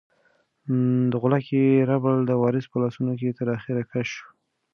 [1.11, 4.27] د غولکې ربړ د وارث په لاسونو کې تر اخره کش شو.